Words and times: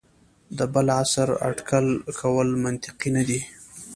د 0.57 0.59
بل 0.73 0.87
عصر 0.99 1.29
اټکل 1.49 1.85
کول 2.19 2.47
منطقي 2.63 3.09
نه 3.17 3.23
دي. 3.29 3.41